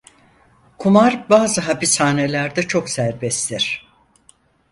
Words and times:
Kumar 0.77 1.25
bazı 1.29 1.61
hapishanelerde 1.61 2.63
çok 2.63 2.89
serbesttir. 2.89 3.87